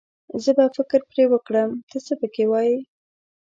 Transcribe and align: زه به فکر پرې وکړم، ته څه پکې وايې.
زه 0.43 0.51
به 0.57 0.65
فکر 0.77 1.01
پرې 1.11 1.25
وکړم، 1.31 1.69
ته 1.89 1.97
څه 2.05 2.13
پکې 2.19 2.45
وايې. 2.51 2.77